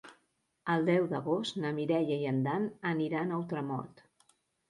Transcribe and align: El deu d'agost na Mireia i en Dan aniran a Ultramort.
El 0.75 0.85
deu 0.87 1.03
d'agost 1.11 1.59
na 1.65 1.73
Mireia 1.79 2.17
i 2.23 2.25
en 2.31 2.41
Dan 2.47 2.65
aniran 2.95 3.31
a 3.31 3.37
Ultramort. 3.43 4.05